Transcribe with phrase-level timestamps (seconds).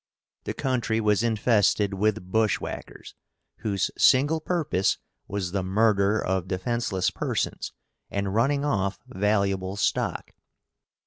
[0.45, 3.13] The country was infested with bushwhackers,
[3.57, 7.71] whose single purpose was the murder of defenseless persons
[8.09, 10.31] and running off valuable stock.